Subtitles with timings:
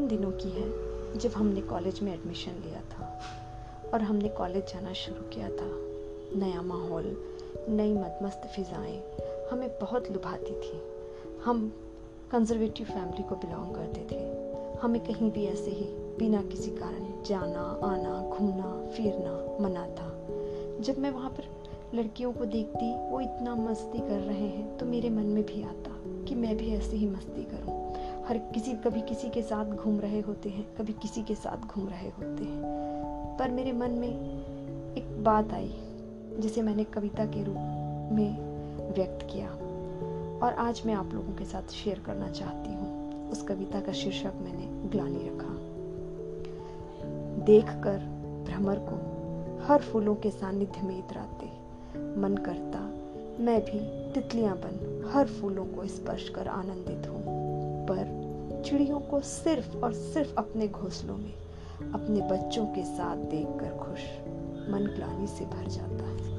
[0.00, 3.20] दिनों की है जब हमने कॉलेज में एडमिशन लिया था
[3.94, 5.68] और हमने कॉलेज जाना शुरू किया था।
[6.38, 7.04] नया माहौल,
[7.68, 9.02] नई मदमस्त फिज़ाएँ
[9.50, 10.80] हमें बहुत लुभाती थी।
[11.44, 11.72] हम
[12.32, 14.22] कंजर्वेटिव फैमिली को बिलोंग करते थे।
[14.80, 15.84] हमें कहीं भी ऐसे ही
[16.18, 20.10] बिना किसी कारण जाना, आना, घूमना, फिरना मना था।
[20.80, 21.44] जब मैं वहाँ पर
[21.94, 25.90] लड़कियों को देखती, वो इतना मस्ती कर रहे हैं तो मेरे मन में भी आता
[26.28, 27.83] कि मैं भी ऐसे ही मस्ती करूँ।
[28.28, 31.88] हर किसी, कभी किसी के साथ घूम रहे होते हैं, कभी किसी के साथ घूम
[31.88, 32.62] रहे होते हैं।
[33.38, 34.08] पर मेरे मन में
[34.96, 35.74] एक बात आई,
[36.38, 37.56] जिसे मैंने कविता के रूप
[38.12, 38.38] में
[38.94, 39.48] व्यक्त किया
[40.46, 44.32] और आज मैं आप लोगों के साथ शेयर करना चाहती हूँ। उस कविता का शीर्षक
[44.42, 45.54] मैंने ग्लानी रखा।
[47.44, 47.98] देखकर
[48.46, 49.14] भ्रमर को
[49.66, 51.46] हर फूलों के सानिध्य में इतराते,
[52.20, 52.80] मन करता,
[53.44, 53.80] मैं भी
[54.12, 57.43] तितलियाँ बन हर फूलों को स्पर्श कर आनंदित हूँ।
[57.90, 61.32] पर चिड़ियों को सिर्फ़ और सिर्फ़ अपने घोंसलों में,
[61.92, 64.00] अपने बच्चों के साथ देखकर खुश
[64.70, 66.33] मन ग्लानी से भर जाता है।